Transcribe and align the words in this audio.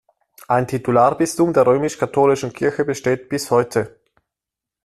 Ein 0.47 0.67
Titularbistum 0.67 1.53
der 1.53 1.67
römisch-katholischen 1.67 2.51
Kirche 2.53 2.85
besteht 2.85 3.29
bis 3.29 3.51
heute. 3.51 3.99